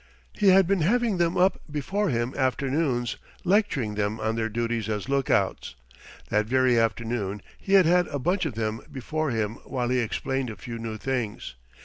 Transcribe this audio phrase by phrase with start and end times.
[0.33, 5.07] He had been having them up before him afternoons, lecturing them on their duties as
[5.07, 5.75] lookouts.
[6.29, 10.49] That very afternoon he had had a bunch of them before him while he explained
[10.49, 11.53] a few new things.